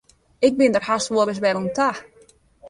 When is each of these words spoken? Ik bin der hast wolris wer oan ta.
Ik 0.47 0.55
bin 0.61 0.73
der 0.75 0.85
hast 0.87 1.07
wolris 1.15 1.39
wer 1.43 1.57
oan 1.59 1.69
ta. 1.77 1.89